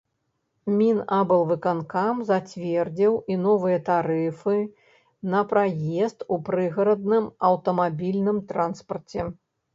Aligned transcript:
Мінаблвыканкам 0.77 2.23
зацвердзіў 2.29 3.13
і 3.33 3.37
новыя 3.43 3.77
тарыфы 3.91 4.55
на 5.35 5.43
праезд 5.53 6.27
у 6.33 6.41
прыгарадным 6.49 7.31
аўтамабільным 7.53 8.43
транспарце. 8.55 9.21